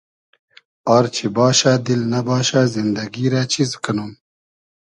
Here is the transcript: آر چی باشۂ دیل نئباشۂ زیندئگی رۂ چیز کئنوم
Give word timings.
آر 0.95 1.05
چی 1.15 1.25
باشۂ 1.35 1.73
دیل 1.85 2.01
نئباشۂ 2.11 2.61
زیندئگی 2.73 3.25
رۂ 3.33 3.41
چیز 3.53 3.69
کئنوم 3.83 4.11